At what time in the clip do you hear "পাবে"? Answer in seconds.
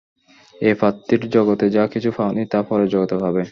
3.21-3.43